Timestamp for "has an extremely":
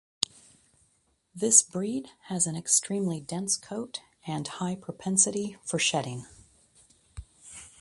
2.29-3.19